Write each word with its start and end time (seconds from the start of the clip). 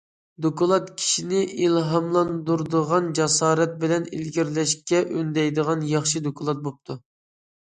دوكلات 0.43 0.85
كىشىنى 1.01 1.41
ئىلھاملاندۇرىدىغان، 1.65 3.11
جاسارەت 3.19 3.77
بىلەن 3.85 4.09
ئىلگىرىلەشكە 4.17 5.03
ئۈندەيدىغان 5.11 5.87
ياخشى 5.93 6.25
دوكلات 6.31 6.67
بوپتۇ. 6.67 6.99